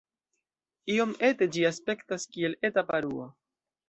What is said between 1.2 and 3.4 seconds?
ete ĝi aspektas, kiel eta paruo.